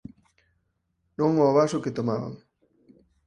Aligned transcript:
Non 1.19 1.31
ó 1.47 1.49
vaso 1.59 1.83
que 1.83 1.95
tomaban. 1.97 2.33